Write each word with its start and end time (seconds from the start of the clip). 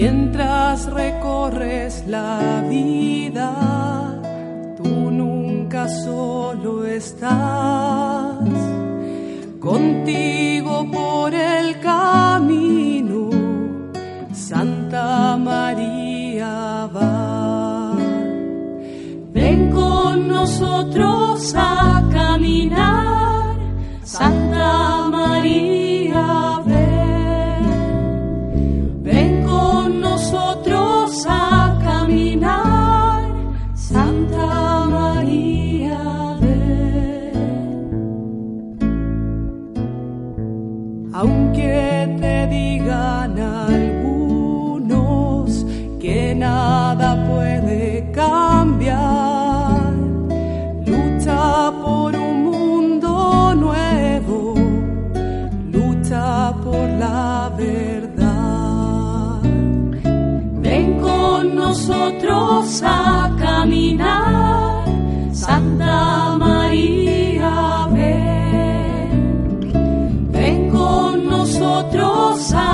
Mientras 0.00 0.86
recorres 0.92 2.04
la 2.06 2.62
vida, 2.70 3.50
tú 4.76 5.10
nunca 5.10 5.88
solo 5.88 6.84
estás. 6.84 8.38
Contigo 9.58 10.88
por 10.92 11.34
el 11.34 11.80
camino, 11.80 13.28
Santa 14.32 15.36
María 15.36 16.88
va. 16.94 17.96
Ven 19.32 19.72
con 19.72 20.28
nosotros 20.28 21.56
Aunque 41.20 42.16
te 42.20 42.46
digan 42.46 43.36
algunos 43.40 44.86
que 45.98 46.32
nada 46.32 47.26
puede 47.26 48.08
cambiar, 48.12 49.94
lucha 50.86 51.72
por 51.82 52.14
un 52.14 52.44
mundo 52.44 53.52
nuevo, 53.56 54.54
lucha 55.72 56.54
por 56.62 56.88
la 56.88 57.50
verdad. 57.58 59.40
Ven 60.62 61.00
con 61.00 61.56
nosotros 61.56 62.80
a 62.84 63.34
caminar. 63.40 64.84
miles 72.38 72.67